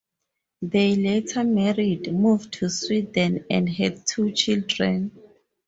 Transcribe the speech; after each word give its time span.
They 0.63 0.95
later 0.95 1.43
married, 1.43 2.11
moved 2.11 2.53
to 2.53 2.71
Sweden, 2.71 3.45
and 3.51 3.69
had 3.69 4.07
two 4.07 4.31
children. 4.31 5.11